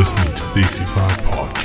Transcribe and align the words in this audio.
listening 0.00 0.34
to 0.34 0.42
Desi 0.54 0.86
Five 0.94 1.59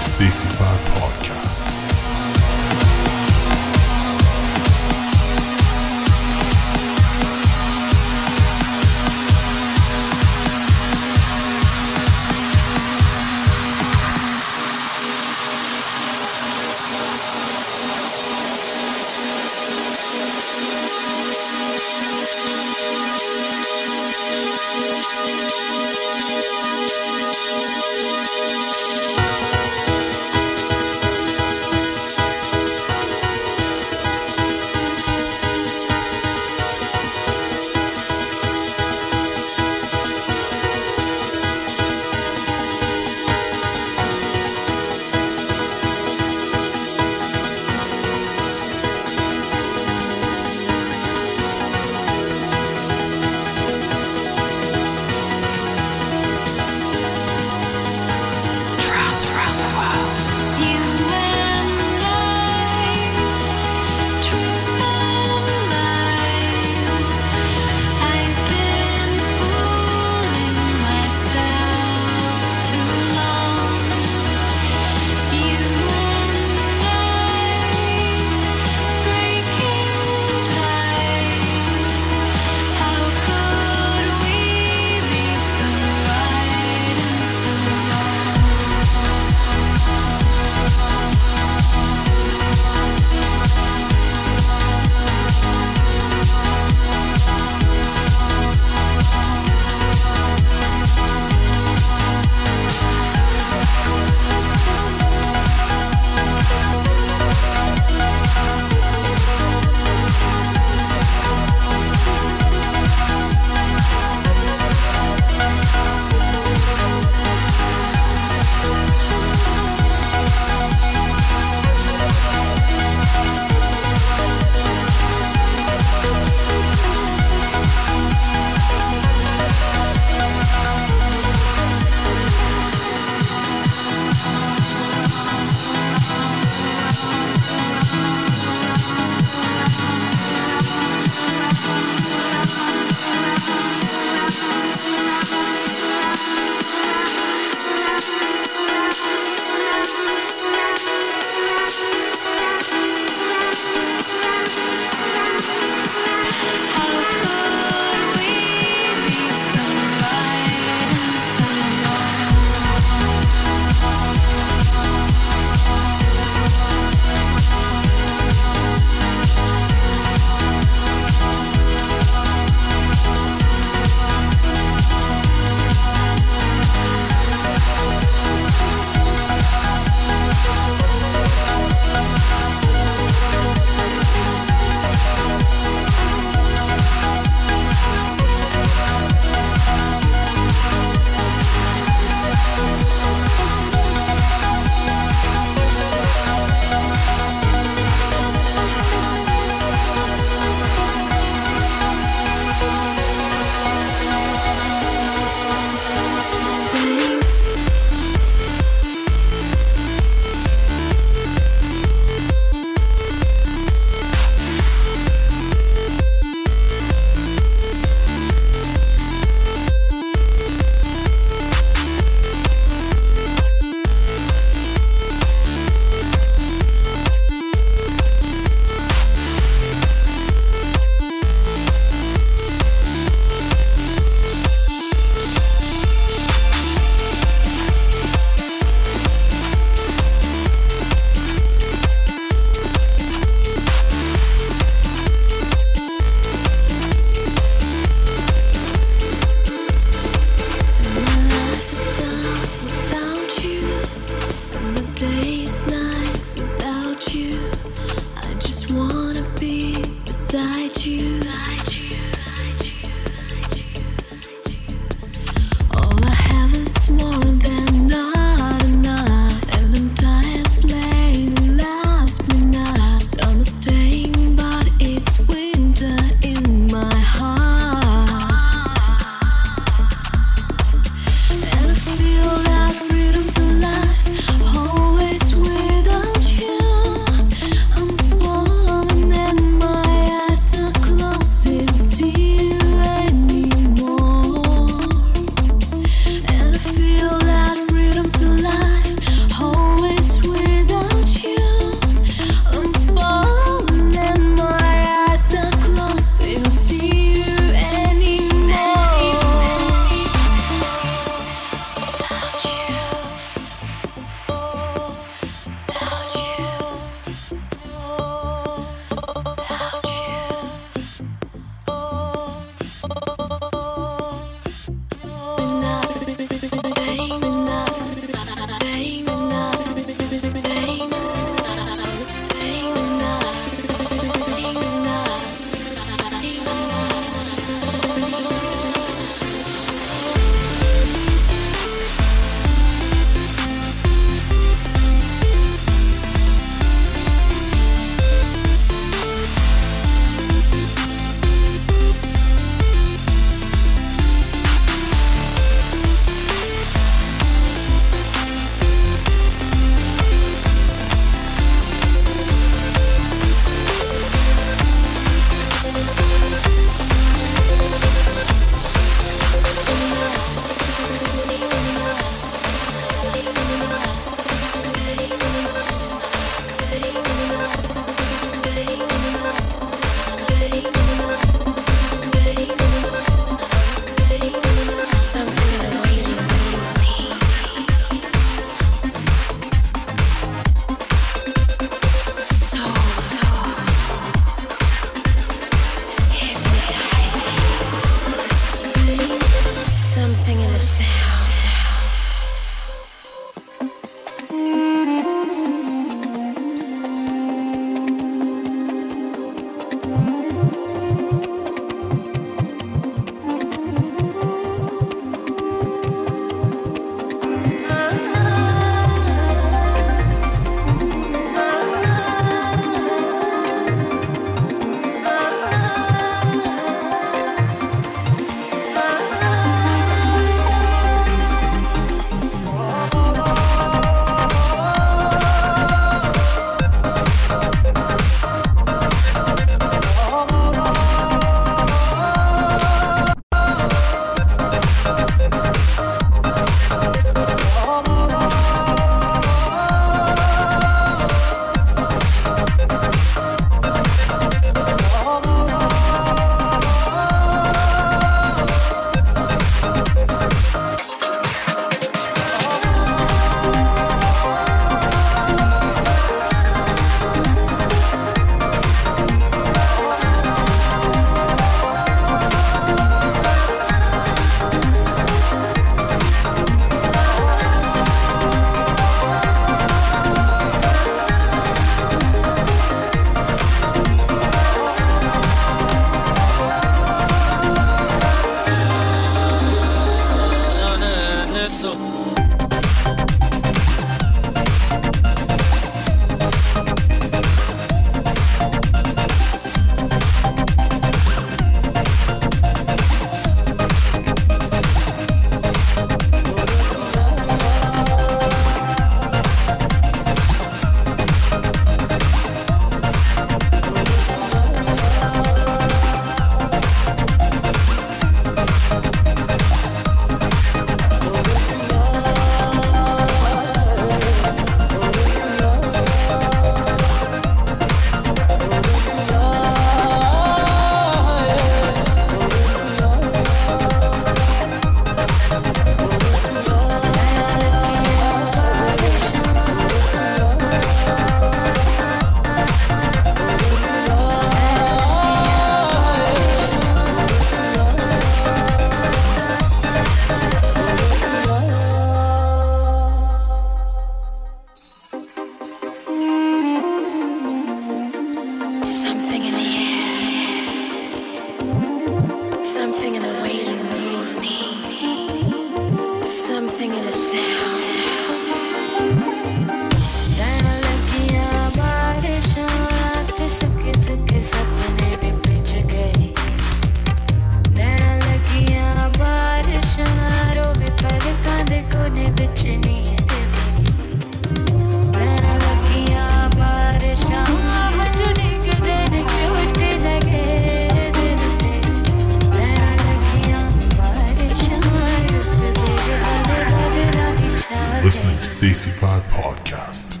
Podcast. 598.99 600.00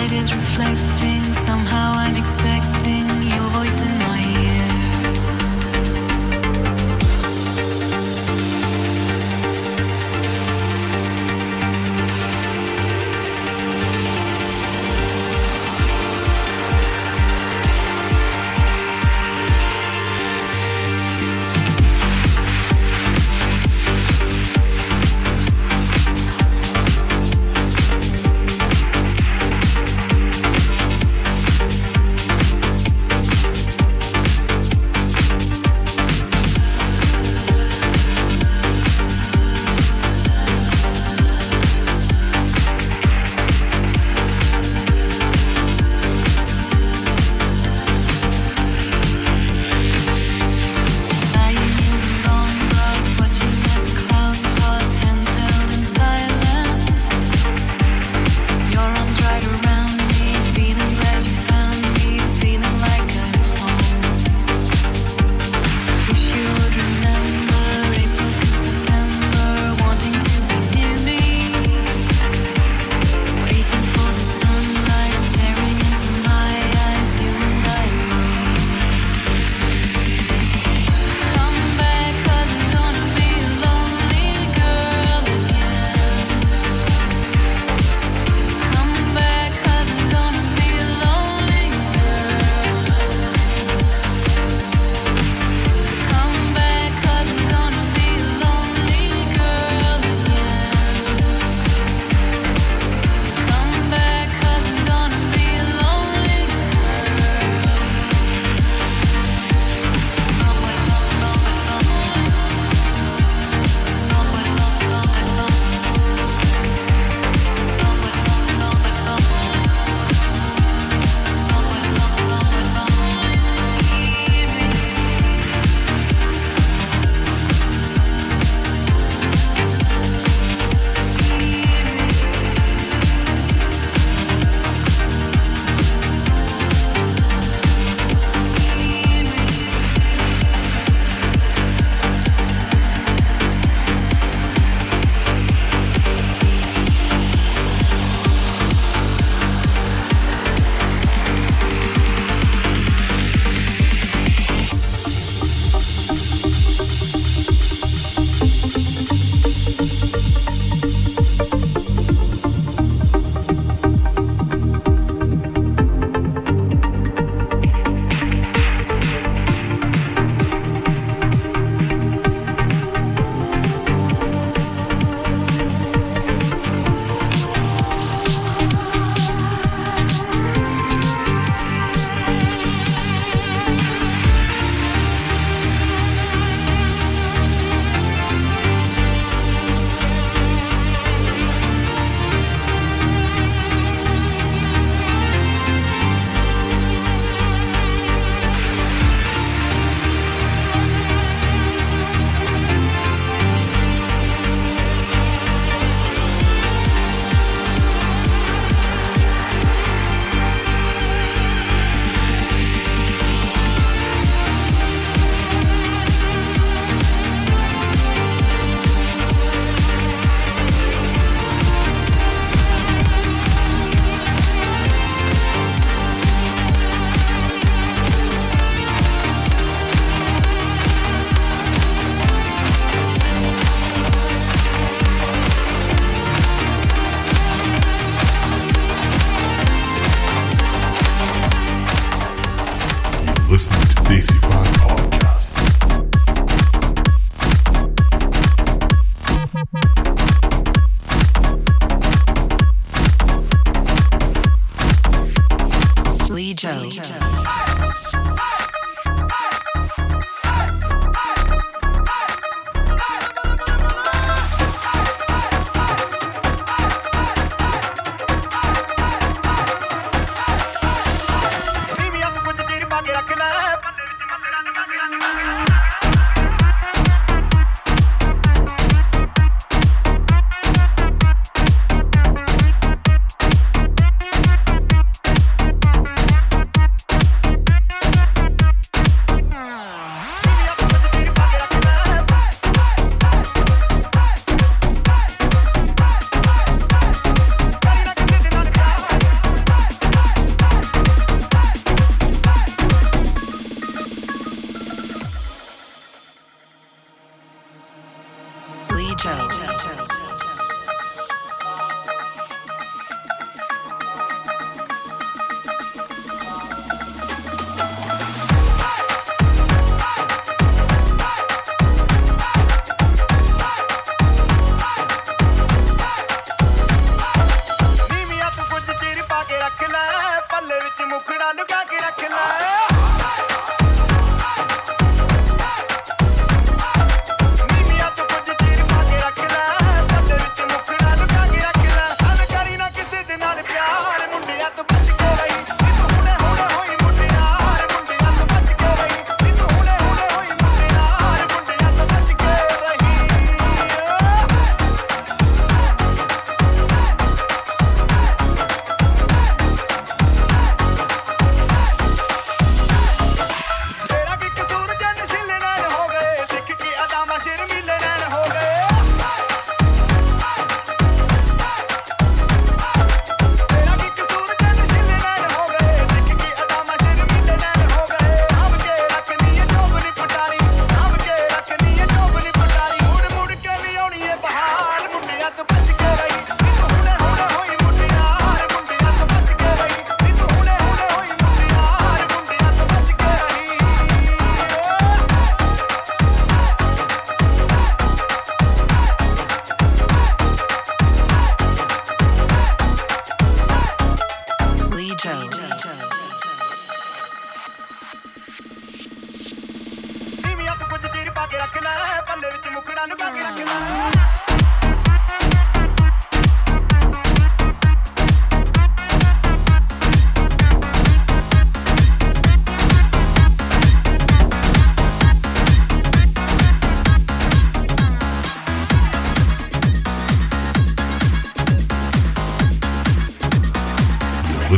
Nightlight 0.00 0.18
is 0.18 0.34
reflecting, 0.34 1.22
somehow 1.24 1.92
I'm 1.92 2.16
expecting 2.16 3.04
your 3.20 3.50
voice 3.50 3.69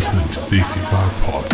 listening 0.03 0.27
to 0.33 0.41
DC5 0.51 1.09
Podcast. 1.23 1.52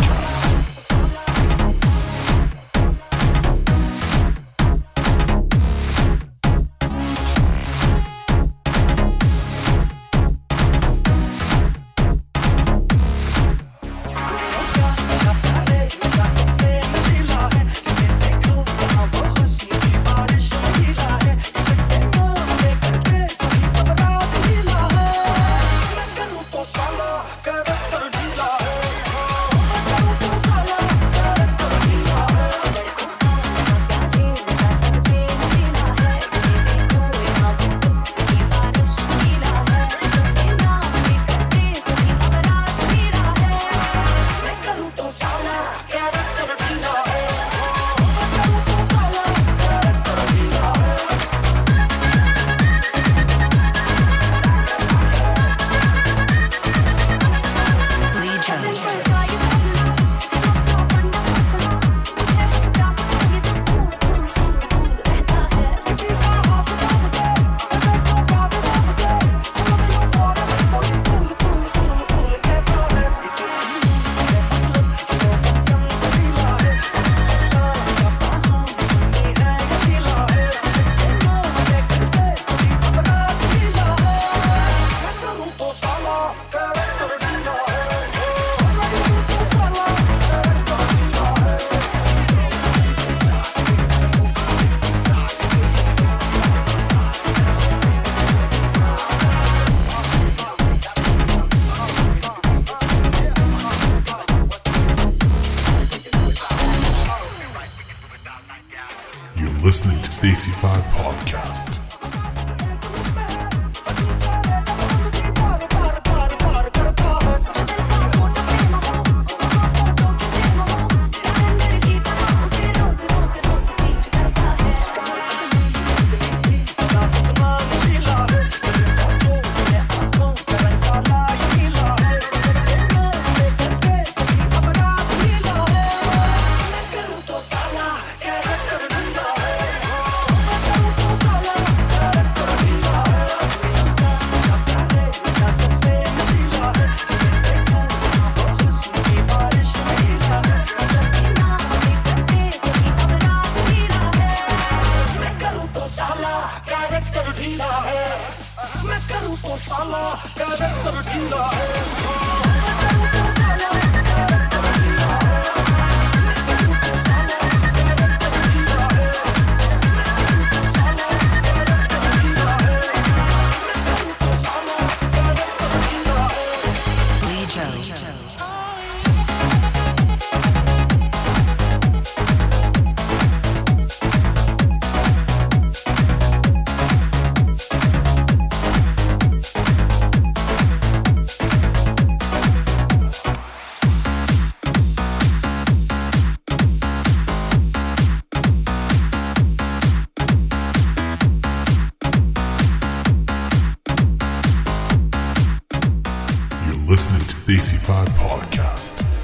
Listening 207.09 207.27
to 207.27 207.35
Desi 207.51 207.77
5 207.77 208.07
Podcast. 208.09 209.18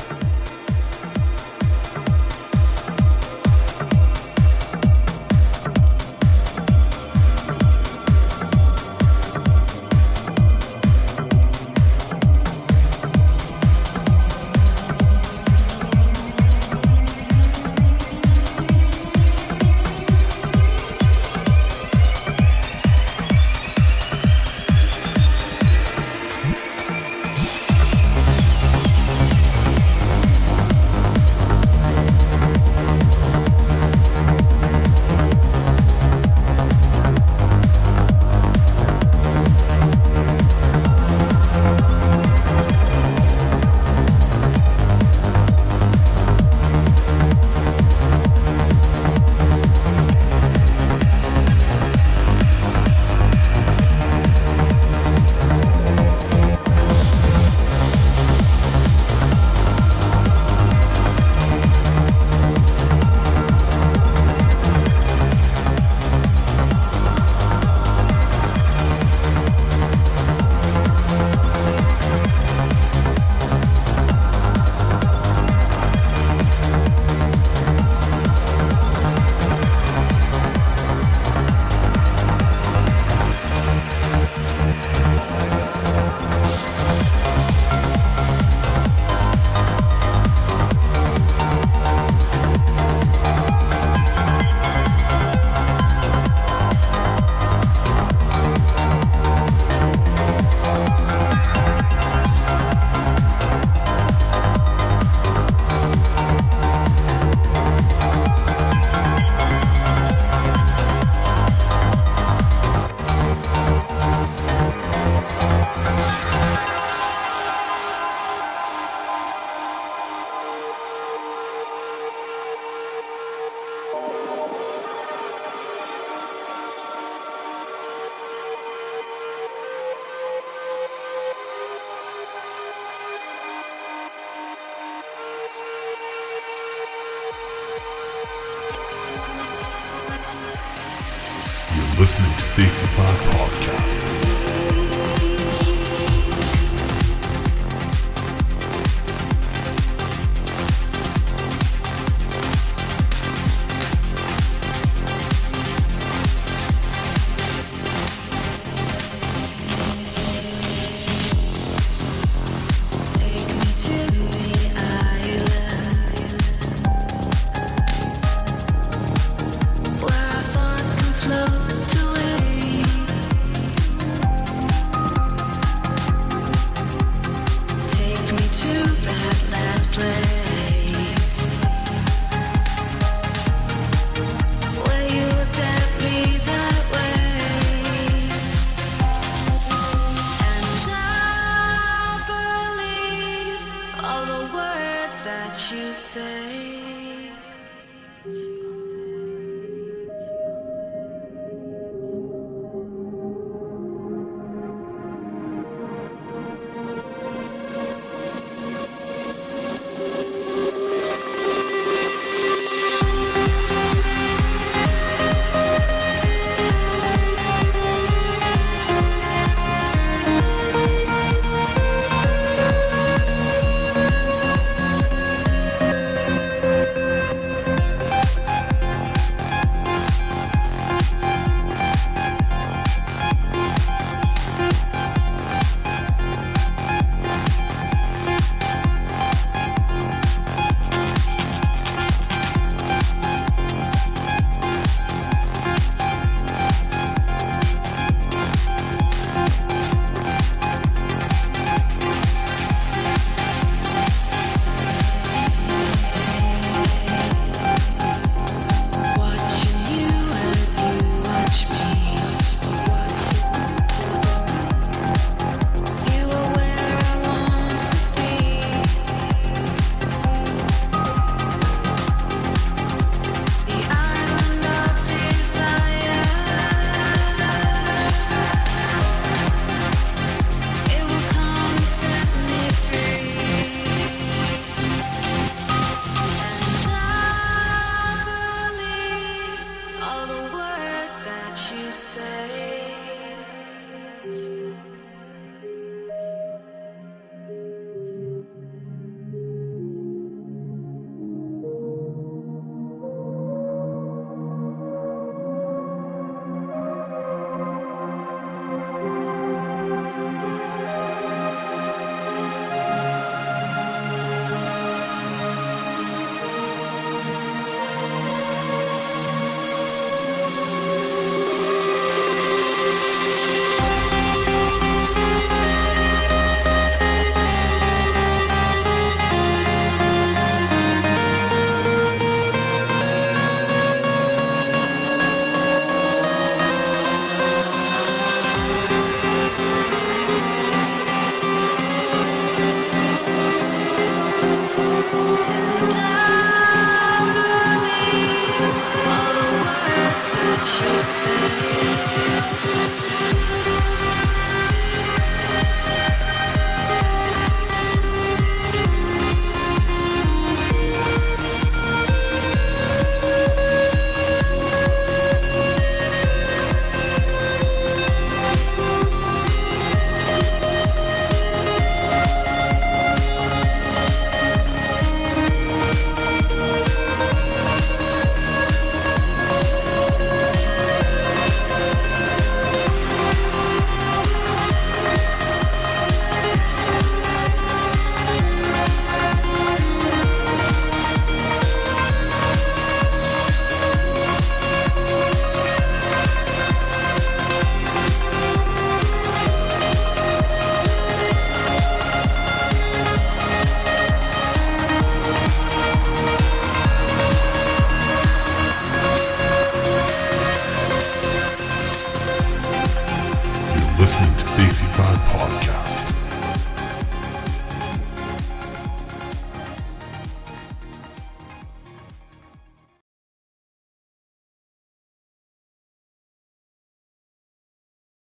Listening 141.99 142.31
to 142.37 142.45
Desi 142.61 142.85
5 142.87 143.05
Podcast. 143.31 144.24